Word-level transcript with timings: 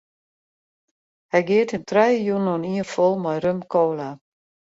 Hy 1.31 1.39
geat 1.47 1.73
him 1.73 1.83
trije 1.89 2.23
jûnen 2.27 2.51
oanien 2.53 2.89
fol 2.93 3.13
mei 3.23 3.39
rum-kola. 3.43 4.09